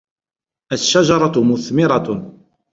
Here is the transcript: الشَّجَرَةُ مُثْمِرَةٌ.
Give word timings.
الشَّجَرَةُ 0.71 1.43
مُثْمِرَةٌ. 1.43 2.21